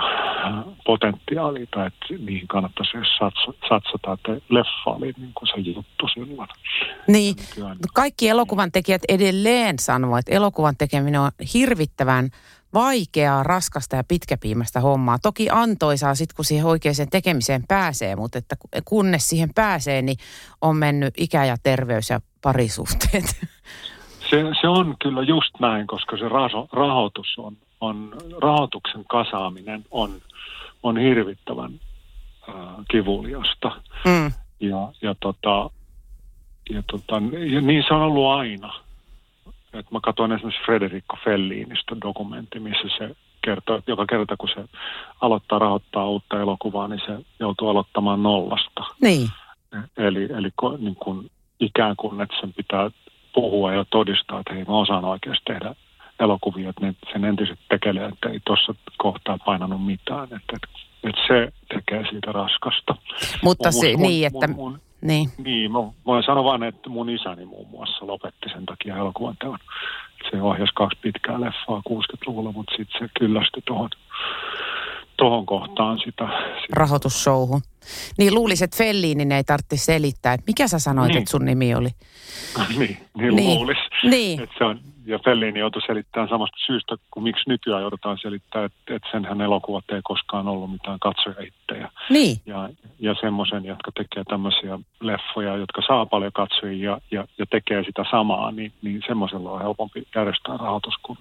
potentiaalia 0.87 1.67
tai 1.75 1.87
että 1.87 2.25
niihin 2.25 2.49
kannattaisi 2.49 2.97
edes 2.97 3.17
satsa, 3.19 3.53
satsata, 3.69 4.13
että 4.13 4.47
leffa 4.49 4.91
oli 4.91 5.13
niin 5.19 5.33
kuin 5.35 5.49
se 5.49 5.61
juttu 5.61 6.09
silloin. 6.15 6.49
Niin, 7.07 7.37
Nykyään 7.37 7.77
kaikki 7.95 8.29
elokuvan 8.29 8.73
tekijät 8.73 9.03
edelleen 9.09 9.79
sanovat, 9.79 10.19
että 10.19 10.33
elokuvan 10.33 10.77
tekeminen 10.77 11.21
on 11.21 11.31
hirvittävän 11.55 12.31
vaikeaa, 12.77 13.43
raskasta 13.43 13.97
ja 13.97 14.05
pitkäpiimästä 14.09 14.81
hommaa. 14.81 15.19
Toki 15.19 15.49
antoisaa 15.51 16.15
sitten, 16.15 16.37
kun 16.37 16.45
siihen 16.45 16.67
oikeaan 16.67 17.11
tekemiseen 17.11 17.65
pääsee, 17.69 18.17
mutta 18.17 18.39
että 18.39 18.57
kunnes 18.85 19.29
siihen 19.29 19.51
pääsee, 19.55 20.03
niin 20.03 20.17
on 20.61 20.77
mennyt 20.77 21.15
ikä 21.17 21.45
ja 21.45 21.57
terveys 21.63 22.11
ja 22.11 22.21
parisuhteet. 22.43 23.25
Se, 24.31 24.43
se 24.61 24.69
on 24.69 24.97
kyllä 25.03 25.23
just 25.23 25.61
näin, 25.61 25.87
koska 25.87 26.17
se 26.17 26.29
raho, 26.29 26.69
rahoitus 26.73 27.35
on, 27.39 27.57
on, 27.81 28.17
rahoituksen 28.43 29.05
kasaaminen 29.05 29.85
on, 29.91 30.11
on 30.83 30.99
hirvittävän 30.99 31.81
äh, 32.49 32.55
kivuliasta. 32.91 33.81
Mm. 34.05 34.33
Ja, 34.61 34.93
ja, 35.03 35.15
tota, 35.21 35.71
ja, 36.71 36.83
tota, 36.91 37.15
ja 37.53 37.61
niin 37.61 37.85
se 37.89 37.95
on 37.95 38.03
ollut 38.03 38.27
aina. 38.27 38.86
Et 39.79 39.91
mä 39.91 40.01
katsoin 40.03 40.33
esimerkiksi 40.33 40.67
Federico 40.67 41.17
Fellinistä 41.25 41.97
dokumentti, 42.03 42.61
missä 42.61 42.89
se 42.99 43.17
kertoo, 43.45 43.77
että 43.77 43.91
joka 43.91 44.07
kerta 44.07 44.37
kun 44.37 44.49
se 44.55 44.65
aloittaa 45.21 45.59
rahoittaa 45.59 46.09
uutta 46.09 46.41
elokuvaa, 46.41 46.89
niin 46.89 47.01
se 47.07 47.25
joutuu 47.41 47.69
aloittamaan 47.69 48.23
nollasta. 48.23 48.85
Niin. 49.01 49.29
Eli, 49.97 50.25
eli 50.25 50.49
niin 50.79 50.97
kuin 50.97 51.31
ikään 51.61 51.97
kuin, 51.97 52.21
että 52.21 52.37
sen 52.41 52.53
pitää 52.53 52.91
puhua 53.35 53.73
ja 53.73 53.85
todistaa, 53.91 54.41
että 54.41 54.55
hei 54.55 54.65
mä 54.65 54.79
osaan 54.79 55.05
oikeasti 55.05 55.45
tehdä 55.45 55.75
elokuvia, 56.21 56.71
että 56.71 56.87
ne, 56.87 56.95
sen 57.13 57.25
entiset 57.25 57.59
tekelijät 57.69 58.13
että 58.13 58.29
ei 58.29 58.41
tuossa 58.47 58.75
kohtaa 58.97 59.39
painanut 59.45 59.87
mitään. 59.87 60.25
Että, 60.25 60.39
että, 60.57 60.69
että 61.05 61.23
se 61.29 61.53
tekee 61.75 62.07
siitä 62.11 62.33
raskasta. 62.33 62.95
Mutta 63.43 63.69
Mun- 63.69 63.73
se, 63.73 63.93
mun- 63.93 64.03
niin, 64.03 64.27
että... 64.27 64.47
Mun, 64.49 64.57
mun, 64.57 64.81
Niin. 65.07 65.31
niin, 65.39 65.73
mä 65.73 65.79
voin 66.07 66.23
sanoa 66.23 66.45
vain, 66.45 66.63
että 66.63 66.91
mun 66.91 67.11
isäni 67.11 67.45
muun 67.45 67.69
muassa 67.69 68.07
lopetti 68.07 68.49
sen 68.49 68.67
takia 68.67 68.97
elokuvan 68.97 69.37
teon. 69.41 69.59
Se 70.31 70.43
ohjasi 70.43 70.73
kaksi 70.75 70.99
pitkää 71.03 71.41
leffaa 71.41 71.83
60-luvulla, 71.89 72.53
mutta 72.53 72.75
sitten 72.77 73.01
se 73.01 73.09
kyllästyi 73.19 73.63
tuohon 73.67 73.91
tohon 75.17 75.47
kohtaan 75.47 75.99
sitä. 75.99 76.25
sitä 76.61 76.73
rahoitusshowhun. 76.73 77.61
Niin 78.19 78.35
luulisin, 78.35 78.65
että 78.65 78.77
Fellinin 78.77 79.33
ei 79.33 79.45
tarvitse 79.45 79.77
selittää, 79.77 80.33
että 80.33 80.45
mikä 80.47 80.69
sä 80.69 80.79
sanoit, 80.79 81.09
Niin. 81.09 81.19
että 81.19 81.31
sun 81.31 81.45
nimi 81.45 81.75
oli. 81.75 81.89
niin, 82.79 82.97
niin, 83.17 83.37
Niin. 83.37 83.59
luulisi. 83.59 83.81
Niin, 84.03 84.41
Et 84.43 84.51
se 84.59 84.65
on, 84.65 84.81
ja 85.07 85.19
Fellini 85.25 85.61
joutui 85.61 85.83
selittämään 85.87 86.29
samasta 86.29 86.57
syystä, 86.67 86.97
kuin 87.11 87.25
miksi 87.25 87.43
nykyään 87.49 87.83
joudutaan 87.83 88.19
selittämään, 88.23 88.67
että, 88.67 88.95
että 88.95 89.09
senhän 89.13 89.41
elokuvat 89.41 89.85
ei 89.91 90.01
koskaan 90.05 90.49
ollut 90.49 90.71
mitään 90.73 90.99
katsojahittejä. 91.01 91.91
niin. 92.11 92.37
Ja, 92.47 92.69
ja 92.99 93.15
semmoisen, 93.21 93.65
jotka 93.65 93.91
tekee 93.93 94.25
tämmöisiä 94.25 94.79
leffoja, 95.01 95.57
jotka 95.57 95.83
saa 95.87 96.07
paljon 96.07 96.33
katsojia 96.33 96.91
ja, 96.91 97.01
ja, 97.11 97.27
ja 97.39 97.47
tekee 97.51 97.85
sitä 97.85 98.05
samaa, 98.11 98.51
niin, 98.53 98.73
niin 98.83 99.03
semmoisella 99.07 99.51
on 99.51 99.63
helpompi 99.63 100.07
järjestää 100.15 100.57
rahoitus 100.57 100.95
kuin, 101.03 101.19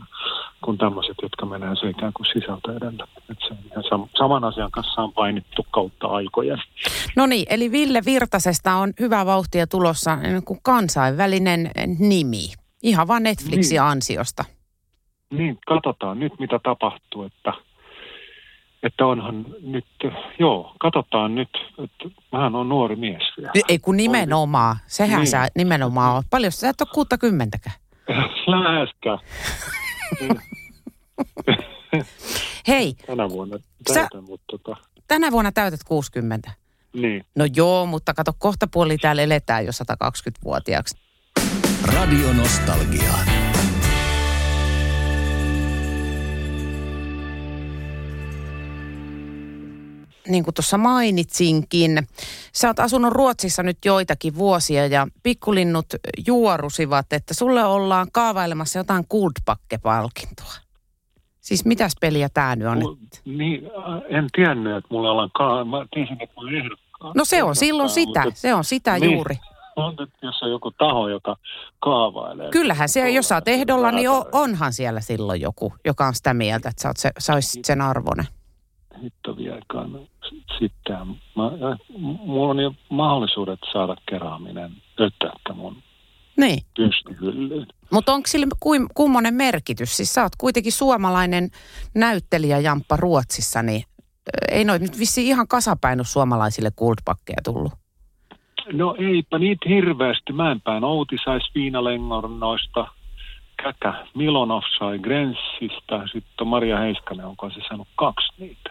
kuin 0.64 0.78
tämmöiset, 0.78 1.16
jotka 1.22 1.46
menee 1.46 1.76
se 1.76 1.90
ikään 1.90 2.14
kuin 2.14 2.28
sisältö 2.34 2.72
edellä. 2.78 3.08
Et 3.30 3.38
se 3.48 3.54
on 3.54 3.58
ihan 3.72 3.84
sam, 3.90 4.08
saman 4.18 4.44
asian 4.44 4.72
kanssa 4.72 5.02
on 5.02 5.14
painittu 5.14 5.66
kautta 5.72 6.08
aikojen. 6.58 7.14
No 7.16 7.26
niin, 7.26 7.46
eli 7.50 7.72
Ville 7.72 8.02
Virtasesta 8.06 8.74
on 8.76 8.94
hyvä 9.00 9.26
vauhtia 9.26 9.68
tulossa 9.68 10.16
niin 10.16 10.42
kansainvälinen 10.64 11.72
nimi. 12.00 12.54
Ihan 12.84 13.08
vaan 13.08 13.24
Netflixin 13.24 13.70
Niin. 13.76 13.82
ansiosta. 13.82 14.46
Niin, 15.30 15.58
katsotaan 15.68 16.20
nyt 16.20 16.34
mitä 16.40 16.60
tapahtuu, 16.64 17.24
että, 17.24 17.54
että 18.84 19.06
onhan 19.06 19.46
nyt, 19.62 19.86
joo, 20.40 20.76
katsotaan 20.80 21.36
nyt, 21.36 21.50
että 21.84 22.06
mähän 22.32 22.56
on 22.56 22.70
nuori 22.70 22.96
mies 22.96 23.24
vielä. 23.38 23.52
Ei 23.70 23.80
kun 23.80 23.98
nimenomaan. 23.98 24.76
Sehän 24.88 25.20
Niin. 25.20 25.28
sä 25.28 25.48
nimenomaan 25.58 26.16
on. 26.18 26.24
Paljon 26.30 26.52
sä 26.52 26.70
et 26.70 26.82
ole 26.82 26.90
60 26.94 27.60
Läheskään. 28.48 29.20
Hei, 32.68 32.94
Tänä 33.08 33.30
vuonna 33.30 33.58
Sä- 33.88 33.94
täytän, 33.94 34.24
mutta 34.24 34.46
tota, 34.58 34.76
tänä 35.08 35.32
vuonna 35.32 35.52
täytät 35.52 35.84
60. 35.84 36.52
niin. 36.94 37.26
No 37.36 37.46
joo, 37.56 37.86
mutta 37.86 38.14
kato, 38.14 38.34
kohta 38.38 38.68
puoli 38.68 38.98
täällä 38.98 39.22
eletään 39.22 39.66
jo 39.66 39.72
120-vuotiaaksi. 39.72 40.98
Radio 41.84 42.34
Nostalgia. 42.34 43.16
niin 50.28 50.44
kuin 50.44 50.54
tuossa 50.54 50.78
mainitsinkin, 50.78 52.08
sä 52.54 52.68
oot 52.68 52.80
asunut 52.80 53.14
Ruotsissa 53.14 53.64
nyt 53.64 53.78
joitakin 53.86 54.36
vuosia 54.36 54.88
ja 54.88 55.08
pikkulinnut 55.24 55.86
juorusivat, 56.28 57.14
että 57.14 57.34
sulle 57.34 57.64
ollaan 57.64 58.08
kaavailemassa 58.12 58.80
jotain 58.80 59.06
Guldbacke-palkintoa. 59.10 60.65
Siis 61.46 61.66
mitäs 61.66 61.94
peliä 62.02 62.30
tää 62.34 62.56
nyt 62.56 62.68
on? 62.68 62.78
Mul- 62.82 62.96
Niin, 63.26 63.66
äh, 63.66 64.02
en 64.18 64.28
tiennyt, 64.36 64.76
että 64.78 64.88
mulla 64.92 65.30
ka- 65.34 65.66
Mä 65.66 65.86
tiesin, 65.94 66.18
että 66.24 66.42
mä 66.42 66.58
ehdokkaan. 66.58 67.12
No 67.16 67.26
se 67.26 67.44
on 67.44 67.56
silloin 67.56 67.90
sitä, 67.90 68.24
Mutta 68.24 68.40
se 68.40 68.54
on 68.54 68.64
sitä 68.64 69.00
Niin. 69.00 69.12
juuri. 69.14 69.36
On 69.76 69.96
nyt, 70.00 70.10
jos 70.22 70.44
on 70.44 70.52
joku 70.52 70.72
taho, 70.72 71.08
joka 71.10 71.36
kaavailee. 71.80 72.50
Kyllähän 72.52 72.90
se, 72.90 73.10
jos 73.10 73.28
sä 73.28 73.36
oot 73.36 73.48
ehdolla, 73.48 73.92
niin 73.92 74.10
o- 74.10 74.14
Vähän 74.14 74.30
onhan 74.34 74.74
siellä 74.74 75.02
silloin 75.02 75.42
joku, 75.42 75.74
joka 75.86 76.08
on 76.08 76.16
sitä 76.16 76.34
mieltä, 76.34 76.70
että 76.70 76.82
sä, 76.82 76.90
oot 76.90 76.98
se, 76.98 77.12
sä 77.20 77.34
olisit 77.34 77.66
sen 77.66 77.82
arvoinen. 77.82 78.26
Hitto. 79.04 79.36
No, 79.88 80.00
Sitten 80.60 80.98
mä, 81.36 81.52
mulla 81.98 82.50
on 82.52 82.60
jo 82.60 82.74
mahdollisuudet 82.90 83.60
saada 83.74 83.96
keraaminen 84.10 84.72
ötökkä 85.00 85.54
mun 85.54 85.78
Niin. 86.38 86.60
pystyhyllyyn. 86.76 87.68
Mutta 87.92 88.14
onko 88.14 88.28
sillä 88.28 88.48
kuin, 88.60 88.88
kummonen 88.94 89.34
merkitys? 89.34 89.98
Siis 89.98 90.14
sä 90.14 90.24
oot 90.24 90.36
kuitenkin 90.38 90.72
suomalainen 90.72 91.50
näyttelijä 91.96 92.60
Jamppa 92.60 92.96
Ruotsissa, 92.98 93.62
niin 93.64 93.84
ei 94.52 94.64
noit 94.64 94.82
nyt 94.82 95.00
vissiin 95.00 95.28
ihan 95.28 95.48
kasapäin 95.48 96.00
ole 96.00 96.06
suomalaisille 96.06 96.70
kultpakkeja 96.76 97.38
tullut. 97.44 97.74
No 98.74 98.96
eipä 99.00 99.40
niitä 99.40 99.70
hirveästi. 99.70 100.34
Mä 100.34 100.52
en 100.52 100.62
päin 100.62 100.84
Outi 100.84 101.16
sais 101.26 101.44
Viinalengornoista. 101.56 102.88
Käkä 103.64 104.06
Milonov 104.16 104.62
sai 104.80 105.00
Grenssistä. 105.00 106.08
Sitten 106.14 106.48
Maria 106.48 106.80
Heiskanen 106.80 107.26
onko 107.26 107.50
se 107.50 107.62
saanut 107.68 107.88
kaksi 107.96 108.28
niitä. 108.38 108.70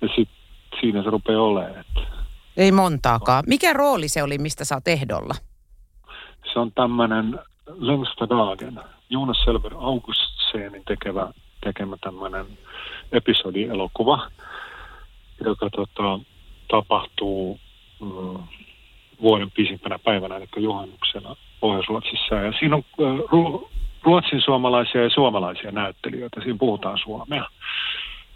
Ja 0.00 0.08
sitten 0.08 0.36
siinä 0.80 1.02
se 1.02 1.10
rupeaa 1.10 1.42
olemaan. 1.42 1.80
Että 1.80 2.00
Ei 2.56 2.72
montaakaan. 2.72 3.44
Mikä 3.46 3.72
rooli 3.72 4.08
se 4.08 4.22
oli, 4.22 4.38
mistä 4.38 4.64
sä 4.64 4.74
oot 4.74 4.88
ehdolla? 4.88 5.34
Se 6.52 6.58
on 6.58 6.72
tämmöinen 6.72 7.38
Längsta 7.78 8.28
dagen. 8.28 8.80
Jonas 9.10 9.36
Selver 9.44 9.72
Augustseenin 9.74 10.82
tekevä, 10.84 11.32
tekemä 11.60 11.96
tämmöinen 12.00 12.46
episodielokuva, 13.12 14.30
joka 15.44 15.70
tota, 15.70 16.20
tapahtuu 16.68 17.60
mm, 18.00 18.38
vuoden 19.22 19.50
pisimpänä 19.50 19.98
päivänä, 19.98 20.36
eli 20.36 20.46
juhannuksena 20.56 21.36
Pohjois-Ruotsissa. 21.60 22.34
Ja 22.34 22.52
siinä 22.58 22.76
on 22.76 22.84
äh, 23.00 23.18
ru- 23.18 23.68
ruotsin 24.02 24.40
suomalaisia 24.40 25.02
ja 25.02 25.10
suomalaisia 25.10 25.70
näyttelijöitä. 25.70 26.40
Siinä 26.40 26.58
puhutaan 26.58 26.98
suomea. 26.98 27.44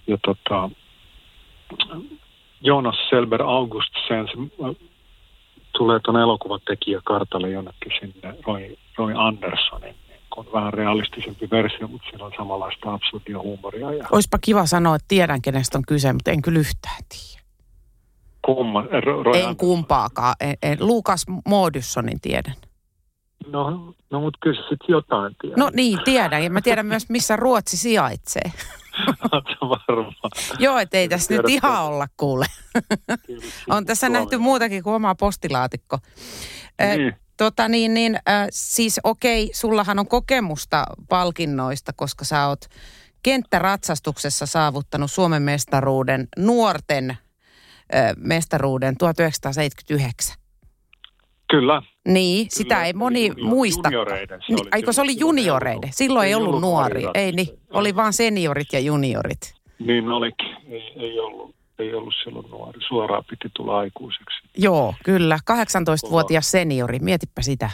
Ja 0.06 0.18
tota, 0.24 0.70
Jonas 2.60 2.96
Selber 3.10 3.42
Augustsen, 3.42 4.28
se 4.28 4.64
äh, 4.64 4.91
tulee 5.82 6.00
tuon 6.04 6.16
elokuvatekijäkartalle 6.20 7.50
jonnekin 7.50 7.92
sinne 8.00 8.34
Roy, 8.46 8.76
Roy 8.98 9.12
Andersonin 9.16 9.94
niin 10.08 10.20
kun 10.34 10.46
vähän 10.52 10.72
realistisempi 10.72 11.48
versio, 11.50 11.88
mutta 11.88 12.08
siinä 12.10 12.24
on 12.24 12.32
samanlaista 12.36 12.92
absurdia 12.94 13.38
huumoria. 13.38 13.92
Ja 13.92 14.04
Oispa 14.12 14.38
kiva 14.40 14.66
sanoa, 14.66 14.96
että 14.96 15.04
tiedän 15.08 15.42
kenestä 15.42 15.78
on 15.78 15.84
kyse, 15.88 16.12
mutta 16.12 16.30
en 16.30 16.42
kyllä 16.42 16.58
yhtään 16.58 17.02
tiedä. 17.08 17.42
kumma, 18.42 18.80
äh, 18.80 18.86
Ro- 18.86 19.22
Roy 19.22 19.34
En 19.34 19.40
Anderson. 19.40 19.56
kumpaakaan. 19.56 20.34
En, 20.40 20.54
en, 20.62 20.78
Lukas 20.80 21.24
Moodyssonin 21.48 22.20
tiedän. 22.20 22.54
No, 23.46 23.94
no 24.10 24.20
mutta 24.20 24.38
kyllä 24.42 24.60
sitten 24.60 24.86
jotain 24.88 25.36
tiedät. 25.40 25.56
No 25.56 25.70
niin, 25.74 25.98
tiedän. 26.04 26.44
Ja 26.44 26.50
mä 26.50 26.60
tiedän 26.60 26.86
myös, 26.86 27.08
missä 27.08 27.36
Ruotsi 27.36 27.76
sijaitsee. 27.76 28.52
Joo, 30.58 30.78
et 30.78 30.94
ei 30.94 31.08
tässä 31.08 31.34
nyt 31.34 31.48
ihan 31.48 31.84
olla 31.84 32.06
kuule. 32.16 32.46
On 33.70 33.86
tässä 33.86 34.08
nähty 34.08 34.38
muutakin 34.38 34.82
kuin 34.82 34.94
oma 34.94 35.14
postilaatikko. 35.14 35.98
Niin. 36.96 37.14
Tota 37.36 37.68
niin, 37.68 37.94
niin 37.94 38.16
äh, 38.16 38.46
siis 38.50 39.00
okei, 39.04 39.50
sullahan 39.54 39.98
on 39.98 40.08
kokemusta 40.08 40.86
palkinnoista, 41.08 41.92
koska 41.96 42.24
sä 42.24 42.46
oot 42.46 42.64
kenttäratsastuksessa 43.22 44.46
saavuttanut 44.46 45.10
Suomen 45.10 45.42
mestaruuden, 45.42 46.28
nuorten 46.38 47.10
äh, 47.10 47.18
mestaruuden 48.16 48.96
1979. 48.96 50.36
Kyllä. 51.50 51.82
Niin, 52.08 52.46
sitä 52.50 52.74
Kyllä, 52.74 52.84
ei 52.86 52.92
moni 52.92 53.28
junior- 53.28 53.44
muista. 53.44 53.88
junioreiden 53.88 54.40
se 54.40 54.46
Niin, 54.48 54.60
oli 54.62 54.68
Aiko 54.72 54.92
se 54.92 55.00
oli 55.00 55.12
silloin. 55.12 55.18
Silloin 55.18 55.38
ei 55.38 55.44
junioreiden? 55.46 55.78
ollut- 55.78 55.94
Silloin 55.94 56.28
ei 56.28 56.34
ollut 56.34 56.48
ollut 56.48 56.60
nuori. 56.60 57.02
Ei 57.14 57.32
niin, 57.32 57.48
oli 57.70 57.96
vaan 57.96 58.12
seniorit 58.12 58.72
ja 58.72 58.80
juniorit. 58.80 59.54
Niin 59.78 60.08
olikin. 60.08 60.56
Ei, 60.70 60.92
ei, 60.96 61.20
ollut, 61.20 61.54
ei 61.78 61.94
ollut 61.94 62.14
silloin 62.24 62.50
nuori. 62.50 62.80
Suoraan 62.88 63.24
piti 63.30 63.48
tulla 63.56 63.78
aikuiseksi. 63.78 64.36
Joo, 64.58 64.94
kyllä. 65.04 65.38
18-vuotias 65.50 66.50
seniori, 66.50 66.98
mietipä 66.98 67.42
sitä. 67.42 67.70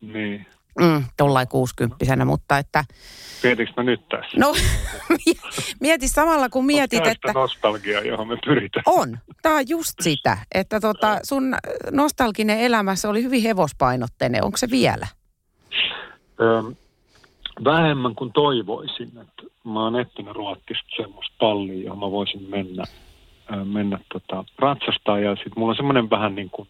Niin. 0.00 0.46
Mm, 0.80 1.04
tollain 1.16 1.48
60 1.48 2.24
mutta 2.24 2.58
että... 2.58 2.84
Mietinkö 3.42 3.72
mä 3.76 3.82
nyt 3.82 4.08
tässä? 4.08 4.38
No, 4.38 4.54
mieti 5.80 6.08
samalla 6.08 6.48
kun 6.48 6.66
mietit, 6.66 6.98
Onko 6.98 7.04
tää 7.04 7.12
että... 7.12 7.28
sitä 7.28 7.38
nostalgiaa, 7.38 8.02
johon 8.02 8.28
me 8.28 8.36
pyritään. 8.44 8.82
On. 8.86 9.18
Tämä 9.42 9.56
on 9.56 9.64
just 9.68 9.94
sitä, 10.00 10.38
että 10.54 10.80
tota, 10.80 11.18
sun 11.22 11.54
nostalginen 11.90 12.60
elämässä 12.60 13.08
oli 13.08 13.22
hyvin 13.22 13.42
hevospainotteinen. 13.42 14.44
Onko 14.44 14.56
se 14.56 14.70
vielä? 14.70 15.06
Ö, 16.40 16.62
vähemmän 17.64 18.14
kuin 18.14 18.32
toivoisin. 18.32 19.08
Että 19.08 19.42
mä 19.64 19.84
oon 19.84 20.00
etsinyt 20.00 20.34
Ruotsista 20.34 20.96
semmoista 20.96 21.34
tallia, 21.38 21.84
johon 21.84 21.98
mä 21.98 22.10
voisin 22.10 22.42
mennä, 22.50 22.84
ö, 23.52 23.64
mennä 23.64 23.98
tota, 24.12 24.44
ratsastaa. 24.58 25.18
Ja 25.18 25.34
sitten 25.34 25.52
mulla 25.56 25.70
on 25.70 25.76
semmoinen 25.76 26.10
vähän 26.10 26.34
niin 26.34 26.50
kuin, 26.50 26.68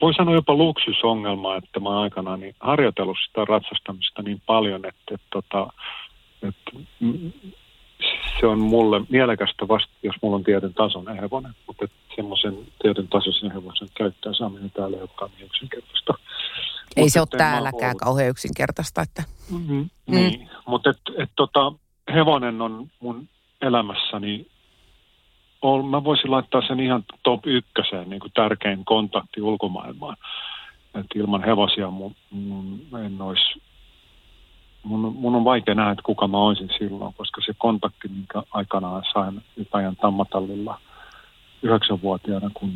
voi 0.00 0.14
sanoa 0.14 0.34
jopa 0.34 0.54
luksusongelma, 0.54 1.56
että 1.56 1.80
mä 1.80 1.88
oon 1.88 2.02
aikanaan 2.02 2.40
niin 2.40 2.54
harjoitellut 2.60 3.16
sitä 3.26 3.44
ratsastamista 3.44 4.22
niin 4.22 4.42
paljon, 4.46 4.84
että, 4.84 5.14
että, 5.14 5.26
tota, 5.30 5.72
että, 6.42 6.70
että 6.96 7.28
se 8.40 8.46
on 8.46 8.58
mulle 8.58 9.00
mielekästä 9.08 9.68
vasta, 9.68 9.92
jos 10.02 10.16
mulla 10.22 10.36
on 10.36 10.44
tietyn 10.44 10.74
tason 10.74 11.16
hevonen, 11.16 11.52
mutta 11.66 11.86
semmoisen 12.16 12.54
tietyn 12.82 13.08
tasoisen 13.08 13.52
hevosen 13.52 13.88
käyttää 13.96 14.32
saaminen 14.32 14.70
täällä 14.70 14.96
ei 14.96 15.00
olekaan 15.00 15.30
niin 15.36 15.46
yksinkertaista. 15.46 16.14
Ei 16.96 17.04
Mut 17.04 17.12
se 17.12 17.20
ole 17.20 17.28
täälläkään 17.36 17.90
ollut... 17.90 18.00
kauhean 18.00 18.30
yksinkertaista. 18.30 19.02
Että... 19.02 19.22
Mm-hmm, 19.50 19.76
mm. 19.76 20.14
Niin, 20.14 20.50
mutta 20.66 20.90
et, 20.90 21.00
et, 21.18 21.30
tota, 21.36 21.72
hevonen 22.14 22.62
on 22.62 22.86
mun 23.00 23.28
elämässäni, 23.62 24.46
on, 25.62 25.86
mä 25.86 26.04
voisin 26.04 26.30
laittaa 26.30 26.62
sen 26.68 26.80
ihan 26.80 27.04
top 27.22 27.46
ykköseen, 27.46 28.10
niin 28.10 28.20
kuin 28.20 28.32
tärkein 28.34 28.84
kontakti 28.84 29.42
ulkomaailmaan. 29.42 30.16
Et 30.94 31.06
ilman 31.14 31.44
hevosia 31.44 31.90
mun, 31.90 32.14
mun 32.30 32.80
en 33.04 33.22
olisi 33.22 33.60
mun, 34.82 35.16
mun 35.18 35.34
on 35.34 35.44
vaikea 35.44 35.74
nähdä, 35.74 35.90
että 35.90 36.02
kuka 36.02 36.28
mä 36.28 36.38
olisin 36.38 36.70
silloin, 36.78 37.14
koska 37.14 37.40
se 37.46 37.52
kontakti, 37.58 38.08
minkä 38.08 38.42
aikanaan 38.50 39.02
sain 39.12 39.42
Ypäjän 39.56 39.96
tammatallilla 39.96 40.78
yhdeksänvuotiaana, 41.62 42.50
kun 42.54 42.72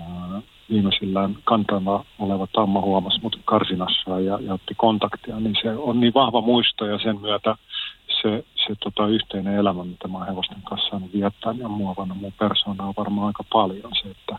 ää, 0.00 0.42
viimeisillään 0.70 1.36
kantava 1.44 2.04
oleva 2.18 2.46
tamma 2.46 2.80
huomasi 2.80 3.20
mut 3.22 3.40
karsinassa 3.44 4.20
ja, 4.20 4.38
ja 4.40 4.54
otti 4.54 4.74
kontaktia, 4.74 5.40
niin 5.40 5.56
se 5.62 5.70
on 5.70 6.00
niin 6.00 6.14
vahva 6.14 6.40
muisto 6.40 6.86
ja 6.86 6.98
sen 6.98 7.20
myötä 7.20 7.56
se, 8.22 8.44
se 8.66 8.74
tota, 8.80 9.06
yhteinen 9.06 9.54
elämä, 9.54 9.84
mitä 9.84 10.08
mä 10.08 10.24
hevosten 10.24 10.62
kanssa 10.62 10.88
saanut 10.88 11.12
viettää 11.12 11.54
ja 11.58 11.68
muovana 11.68 12.14
mun 12.14 12.32
persoonaa 12.38 12.86
on 12.88 12.94
varmaan 12.96 13.26
aika 13.26 13.44
paljon 13.52 13.92
se, 14.02 14.08
että 14.08 14.38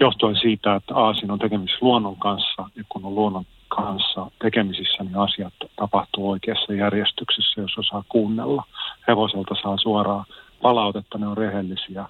johtuen 0.00 0.36
siitä, 0.36 0.74
että 0.74 0.94
Aasin 0.94 1.30
on 1.30 1.38
tekemisissä 1.38 1.78
luonnon 1.80 2.16
kanssa 2.16 2.68
ja 2.76 2.84
kun 2.88 3.04
on 3.04 3.14
luonnon 3.14 3.44
kanssa 3.68 4.30
tekemisissä, 4.42 5.04
niin 5.04 5.16
asiat 5.16 5.54
tapahtuu 5.76 6.30
oikeassa 6.30 6.72
järjestyksessä, 6.72 7.60
jos 7.60 7.78
osaa 7.78 8.04
kuunnella. 8.08 8.64
Hevoselta 9.08 9.54
saa 9.62 9.76
suoraa 9.76 10.24
palautetta, 10.62 11.18
ne 11.18 11.26
on 11.26 11.36
rehellisiä 11.36 12.04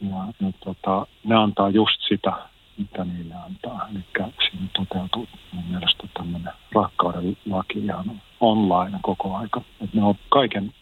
ja, 0.00 0.26
ja 0.40 0.52
tota, 0.64 1.06
ne 1.24 1.34
antaa 1.34 1.68
just 1.68 2.00
sitä, 2.08 2.32
mitä 2.78 3.04
niille 3.04 3.34
antaa. 3.34 3.88
Eli 3.90 4.04
siinä 4.14 4.66
toteutuu 4.76 5.28
mun 5.52 5.64
mielestä 5.64 6.08
tämmöinen 6.14 6.52
rakkauden 6.74 7.36
laki 7.46 7.78
ihan 7.78 8.22
online 8.40 8.98
koko 9.02 9.36
aika. 9.36 9.62
Et 9.80 9.94
ne 9.94 10.02
on 10.02 10.14
kaiken 10.28 10.74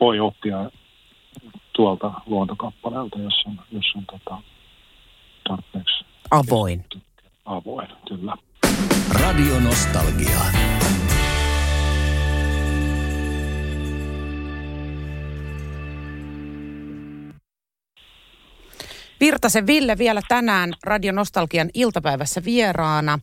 voi 0.00 0.20
oppia 0.20 0.70
tuolta 1.72 2.12
luontokappaleelta, 2.26 3.18
jos 3.18 3.42
on, 3.46 3.60
jos 3.70 3.92
on 3.96 4.06
tota, 4.06 4.42
tarpeeksi. 5.48 6.04
Avoin. 6.30 6.84
Avoin, 7.44 7.88
kyllä. 8.08 8.36
Radio 9.20 9.60
Nostalgia. 9.60 10.38
Virtasen 19.22 19.66
Ville 19.66 19.98
vielä 19.98 20.20
tänään 20.28 20.72
Radio 20.84 21.12
Nostalgian 21.12 21.70
iltapäivässä 21.74 22.44
vieraana. 22.44 23.18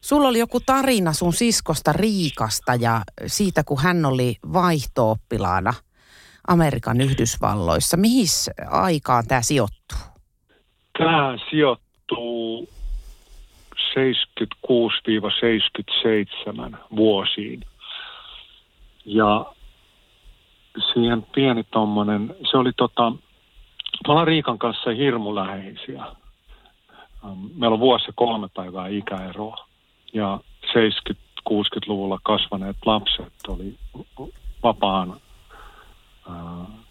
Sulla 0.00 0.28
oli 0.28 0.38
joku 0.38 0.60
tarina 0.66 1.12
sun 1.12 1.32
siskosta 1.32 1.92
Riikasta 1.92 2.74
ja 2.74 3.00
siitä, 3.26 3.64
kun 3.64 3.82
hän 3.82 4.04
oli 4.04 4.36
vaihtooppilaana 4.52 5.74
Amerikan 6.48 7.00
Yhdysvalloissa. 7.00 7.96
Mihin 7.96 8.26
aikaan 8.70 9.24
tämä 9.28 9.42
sijoittuu? 9.42 9.98
Tämä 10.98 11.38
sijoittuu 11.50 12.68
76-77 16.72 16.76
vuosiin. 16.96 17.64
Ja 19.04 19.46
siihen 20.92 21.22
pieni 21.34 21.64
tommonen, 21.64 22.36
se 22.50 22.56
oli 22.56 22.72
tota, 22.76 23.12
me 24.06 24.12
ollaan 24.12 24.26
Riikan 24.26 24.58
kanssa 24.58 24.90
hirmu 24.90 25.34
läheisiä. 25.34 26.04
Ähm, 27.24 27.44
meillä 27.54 27.74
on 27.74 27.80
vuosi 27.80 28.12
kolme 28.14 28.48
päivää 28.54 28.88
ikäeroa. 28.88 29.66
Ja 30.12 30.40
70-60-luvulla 30.64 32.18
kasvaneet 32.22 32.76
lapset 32.86 33.32
oli 33.48 33.74
vapaan 34.62 35.20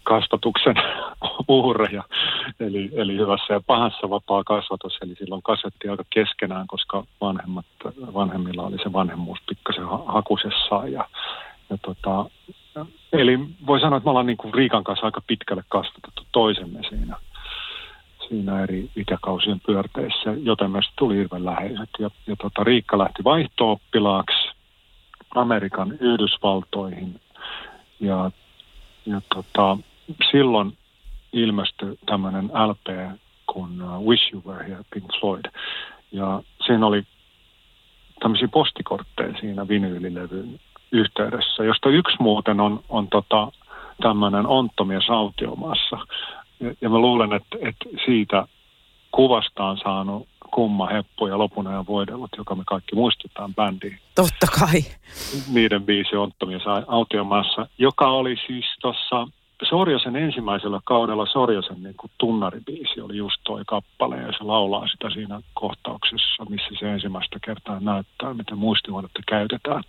kasvatuksen 0.08 0.74
uhreja, 1.48 2.02
eli, 2.60 2.90
eli 2.92 3.16
hyvässä 3.16 3.54
ja 3.54 3.60
pahassa 3.66 4.10
vapaa 4.10 4.44
kasvatus, 4.44 4.98
eli 5.02 5.14
silloin 5.14 5.42
kasetti 5.42 5.88
aika 5.88 6.04
keskenään, 6.10 6.66
koska 6.66 7.04
vanhemmat, 7.20 7.66
vanhemmilla 8.14 8.62
oli 8.62 8.76
se 8.82 8.92
vanhemmuus 8.92 9.38
pikkasen 9.48 9.84
hakusessaan. 10.06 10.92
Ja, 10.92 11.08
ja 11.70 11.78
tota, 11.82 12.24
eli 13.12 13.38
voi 13.66 13.80
sanoa, 13.80 13.96
että 13.96 14.06
me 14.06 14.10
ollaan 14.10 14.26
niin 14.26 14.36
kuin 14.36 14.54
Riikan 14.54 14.84
kanssa 14.84 15.06
aika 15.06 15.22
pitkälle 15.26 15.64
kasvatettu 15.68 16.17
toisemme 16.38 16.80
siinä, 16.88 17.16
siinä 18.28 18.62
eri 18.62 18.90
ikäkausien 18.96 19.60
pyörteissä, 19.66 20.30
joten 20.42 20.70
myös 20.70 20.86
tuli 20.98 21.16
hirveän 21.16 21.44
läheiset. 21.44 21.90
Ja, 21.98 22.10
ja 22.26 22.36
tota, 22.36 22.64
Riikka 22.64 22.98
lähti 22.98 23.24
vaihto-oppilaaksi 23.24 24.50
Amerikan 25.34 25.92
Yhdysvaltoihin 26.00 27.20
ja 28.00 28.30
ja 29.06 29.20
tota, 29.34 29.78
silloin 30.30 30.72
ilmestyi 31.32 31.98
tämmöinen 32.06 32.44
LP 32.44 33.18
kuin 33.46 33.82
uh, 33.82 34.06
Wish 34.08 34.32
You 34.32 34.42
Were 34.46 34.68
Here, 34.68 34.84
Pink 34.94 35.06
Floyd. 35.20 35.44
Ja 36.12 36.42
siinä 36.66 36.86
oli 36.86 37.02
tämmöisiä 38.20 38.48
postikortteja 38.48 39.40
siinä 39.40 39.68
vinyylilevyn 39.68 40.60
yhteydessä, 40.92 41.64
josta 41.64 41.88
yksi 41.88 42.16
muuten 42.20 42.60
on, 42.60 42.80
on 42.88 43.08
tota, 43.08 43.52
tämmöinen 44.02 44.46
Onttomies 44.46 45.10
autiomaassa. 45.10 45.98
Ja, 46.60 46.74
ja 46.80 46.88
mä 46.88 46.98
luulen, 46.98 47.32
että, 47.32 47.56
että 47.60 47.84
siitä 48.04 48.46
kuvasta 49.12 49.64
on 49.64 49.78
saanut 49.78 50.28
Kumma, 50.50 50.86
Heppu 50.86 51.26
ja 51.26 51.38
Lopun 51.38 51.66
ajan 51.66 51.86
voidellut, 51.86 52.30
joka 52.36 52.54
me 52.54 52.62
kaikki 52.66 52.94
muistetaan 52.94 53.54
bändiin. 53.54 53.98
Totta 54.14 54.46
kai. 54.60 54.80
Niiden 55.52 55.84
biisi 55.84 56.16
Onttomies 56.16 56.62
autiomaassa, 56.86 57.66
joka 57.78 58.10
oli 58.10 58.36
siis 58.46 58.64
tuossa 58.80 59.26
Sorjosen 59.62 60.16
ensimmäisellä 60.16 60.80
kaudella 60.84 61.26
Sorjosen 61.26 61.82
niin 61.82 61.94
kuin 61.96 62.10
tunnaribiisi 62.18 63.00
oli 63.00 63.16
just 63.16 63.36
toi 63.44 63.62
kappale 63.66 64.16
ja 64.16 64.32
se 64.32 64.44
laulaa 64.44 64.88
sitä 64.88 65.10
siinä 65.10 65.40
kohtauksessa, 65.54 66.44
missä 66.48 66.68
se 66.80 66.92
ensimmäistä 66.92 67.38
kertaa 67.44 67.80
näyttää, 67.80 68.34
miten 68.34 68.58
muistivuodetta 68.58 69.22
käytetään. 69.28 69.82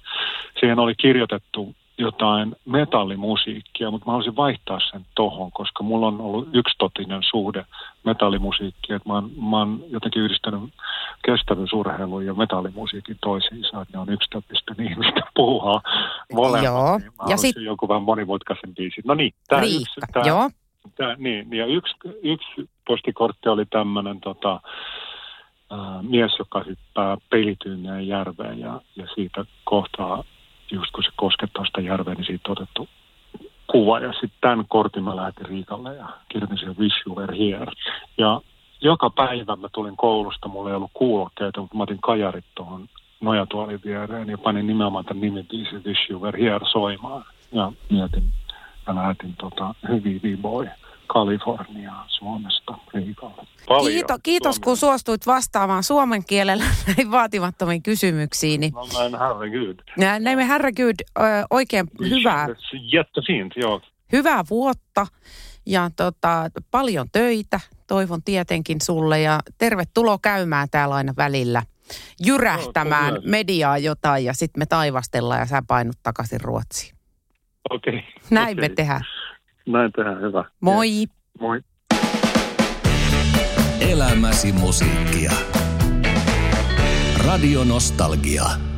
Siihen 0.60 0.80
oli 0.80 0.96
kirjoitettu 0.96 1.76
jotain 2.00 2.56
metallimusiikkia, 2.66 3.92
mutta 3.92 4.06
mä 4.06 4.12
haluaisin 4.12 4.36
vaihtaa 4.36 4.80
sen 4.92 5.06
tohon, 5.16 5.52
koska 5.52 5.84
mulla 5.84 6.08
on 6.08 6.22
ollut 6.22 6.48
yksitotinen 6.54 7.24
suhde 7.30 7.66
metallimusiikkiin. 8.04 8.96
Että 8.96 9.10
mä, 9.10 9.14
oon, 9.14 9.32
mä 9.50 9.58
oon 9.58 9.84
jotenkin 9.88 10.22
yhdistänyt 10.22 10.62
kestävyysurheilun 11.26 12.26
ja 12.26 12.34
metallimusiikin 12.34 13.18
toisiinsa, 13.22 13.82
että 13.82 13.98
ne 13.98 14.02
on 14.02 14.10
yksitotisten 14.10 14.82
ihmistä 14.90 15.22
puuhaa 15.36 15.82
molemmat. 16.34 16.64
Joo. 16.64 16.98
Niin 16.98 17.12
mä 17.18 17.26
ja 17.30 17.38
sit... 17.38 17.56
joku 17.56 17.88
vähän 17.88 18.04
monimutkaisen 18.04 18.76
biisin. 18.76 19.04
No 19.08 19.14
niin, 19.14 19.34
tämä 19.48 19.62
yksi. 19.62 20.02
Tää, 20.14 20.24
Joo. 20.26 20.50
Tää, 20.96 21.16
niin, 21.18 21.54
ja 21.54 21.66
yksi, 21.66 21.96
yksi 22.24 22.70
postikortti 22.88 23.50
oli 23.50 23.66
tämmöinen 23.66 24.20
tota, 24.20 24.62
mies, 26.02 26.40
joka 26.40 26.64
hyppää 26.68 27.18
pelityyneen 27.30 28.08
järveen 28.08 28.60
ja, 28.60 28.82
ja 28.96 29.08
siitä 29.16 29.46
kohtaa 29.64 30.24
just 30.72 30.92
kun 30.92 31.04
se 31.04 31.10
koskettaa 31.16 31.66
sitä 31.66 31.82
järveä, 31.82 32.14
niin 32.14 32.26
siitä 32.26 32.52
otettu 32.52 32.90
kuva. 33.68 34.00
Ja 34.00 34.14
sitten 34.14 34.42
tämän 34.42 34.66
kortin 34.68 35.04
mä 35.04 35.16
lähetin 35.16 35.46
Riikalle 35.46 35.96
ja 35.96 36.08
kirjoitin 36.30 36.58
siihen 36.58 36.78
Wish 36.78 37.08
You 37.08 37.16
Were 37.16 37.38
Here. 37.38 37.72
Ja 38.18 38.42
joka 38.82 39.10
päivä 39.10 39.56
mä 39.56 39.68
tulin 39.72 39.98
koulusta, 39.98 40.48
mulla 40.48 40.70
ei 40.70 40.76
ollut 40.76 40.92
kuulokkeita, 40.94 41.62
mutta 41.62 41.78
mä 41.78 41.84
otin 41.84 42.02
kajarit 42.02 42.46
tuohon 42.56 42.90
nojatuolin 43.22 43.80
viereen 43.86 44.30
ja 44.30 44.38
panin 44.38 44.68
nimenomaan 44.68 45.06
tämän 45.06 45.22
nimibiisin 45.22 45.84
Wish 45.86 46.12
You 46.12 46.22
Were 46.22 46.44
Here 46.44 46.66
soimaan. 46.72 47.26
Ja 47.52 47.72
mietin 47.90 48.24
ja 48.88 48.96
lähetin 48.96 49.36
tota, 49.36 49.76
Hyvin 49.88 50.22
V-Boy 50.24 50.68
Kaliforniaa 51.14 52.06
Suomesta 52.08 52.78
Riikalle. 52.94 53.48
Paljon 53.68 53.94
Kiito, 53.94 54.18
kiitos 54.24 54.56
Suomen. 54.56 54.66
kun 54.66 54.78
suostuit 54.78 55.28
vastaamaan 55.28 55.84
suomen 55.84 56.26
kielellä 56.26 56.64
näihin 56.88 57.12
vaatimattomiin 57.12 57.84
kysymyksiin. 57.84 58.62
No 58.62 58.86
men 59.00 59.20
herregud. 59.20 59.80
Men 59.98 60.40
herregud, 60.48 60.96
oikein 61.50 61.88
hyvää. 62.10 62.48
Jättefint, 62.94 63.54
joo. 63.56 63.82
Hyvää 64.12 64.44
vuotta 64.50 65.08
ja 65.66 65.90
tota, 65.96 66.50
paljon 66.72 67.08
töitä 67.12 67.60
toivon 67.88 68.24
tietenkin 68.24 68.82
sulle 68.82 69.22
ja 69.22 69.40
tervetuloa 69.58 70.18
käymään 70.22 70.68
täällä 70.72 70.96
aina 70.96 71.14
välillä. 71.18 71.64
jyrähtämään 72.26 73.14
No, 73.14 73.22
mediaa 73.26 73.78
jotain 73.78 74.26
ja 74.26 74.34
sitten 74.34 74.62
me 74.62 74.66
taivastellaan 74.66 75.40
ja 75.40 75.46
sä 75.46 75.62
painut 75.68 75.96
takaisin 76.04 76.42
Ruotsiin. 76.42 76.96
Okei. 77.70 77.96
Okay. 77.96 78.10
Näin 78.30 78.60
Okei. 78.60 78.70
me 78.70 78.76
tehdään. 78.76 79.02
Näin 79.68 79.92
tehdään, 79.92 80.22
hyvä. 80.22 80.46
Moi! 80.62 80.88
Moi. 81.40 81.62
Elämäsi 83.92 84.52
musiikkia. 84.52 85.32
Radio 87.26 87.64
Nostalgia. 87.64 88.69